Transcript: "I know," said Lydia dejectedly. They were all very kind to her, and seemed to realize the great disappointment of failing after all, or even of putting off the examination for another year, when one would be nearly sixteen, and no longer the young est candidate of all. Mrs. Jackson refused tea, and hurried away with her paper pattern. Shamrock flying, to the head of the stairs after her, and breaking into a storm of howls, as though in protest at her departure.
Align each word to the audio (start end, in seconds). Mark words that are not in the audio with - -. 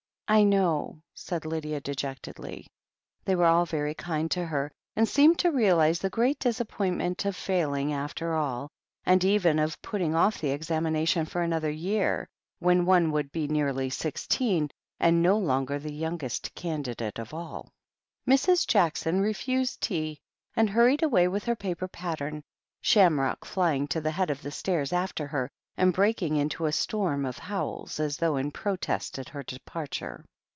"I 0.33 0.43
know," 0.43 1.01
said 1.13 1.43
Lydia 1.43 1.81
dejectedly. 1.81 2.67
They 3.25 3.35
were 3.35 3.47
all 3.47 3.65
very 3.65 3.93
kind 3.93 4.31
to 4.31 4.45
her, 4.45 4.71
and 4.95 5.05
seemed 5.05 5.39
to 5.39 5.51
realize 5.51 5.99
the 5.99 6.09
great 6.09 6.39
disappointment 6.39 7.25
of 7.25 7.35
failing 7.35 7.91
after 7.91 8.33
all, 8.33 8.69
or 9.05 9.17
even 9.23 9.59
of 9.59 9.81
putting 9.81 10.15
off 10.15 10.39
the 10.39 10.51
examination 10.51 11.25
for 11.25 11.41
another 11.41 11.69
year, 11.69 12.29
when 12.59 12.85
one 12.85 13.11
would 13.11 13.33
be 13.33 13.49
nearly 13.49 13.89
sixteen, 13.89 14.69
and 15.01 15.21
no 15.21 15.37
longer 15.37 15.77
the 15.79 15.91
young 15.91 16.17
est 16.23 16.55
candidate 16.55 17.19
of 17.19 17.33
all. 17.33 17.69
Mrs. 18.25 18.65
Jackson 18.65 19.19
refused 19.19 19.81
tea, 19.81 20.17
and 20.55 20.69
hurried 20.69 21.03
away 21.03 21.27
with 21.27 21.43
her 21.43 21.57
paper 21.57 21.89
pattern. 21.89 22.41
Shamrock 22.79 23.43
flying, 23.43 23.85
to 23.89 23.99
the 23.99 24.11
head 24.11 24.29
of 24.29 24.43
the 24.43 24.51
stairs 24.51 24.93
after 24.93 25.27
her, 25.27 25.51
and 25.77 25.93
breaking 25.93 26.35
into 26.35 26.65
a 26.65 26.71
storm 26.71 27.25
of 27.25 27.37
howls, 27.37 27.97
as 27.97 28.17
though 28.17 28.35
in 28.35 28.51
protest 28.51 29.17
at 29.17 29.29
her 29.29 29.41
departure. 29.41 30.23